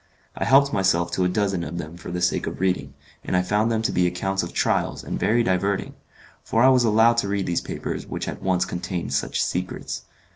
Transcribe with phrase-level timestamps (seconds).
[0.35, 3.37] I helped myself to a dozen of them for the sake of the reading, and
[3.37, 5.93] I found them to be accounts of trials, and very diverting;
[6.43, 10.05] for I was allowed to read these papers, which had once contained such secrets.